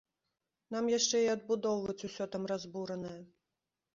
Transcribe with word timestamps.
Нам 0.75 0.85
яшчэ 0.91 1.17
і 1.25 1.27
адбудоўваць 1.33 2.05
усё 2.09 2.27
там 2.37 2.43
разбуранае! 2.53 3.15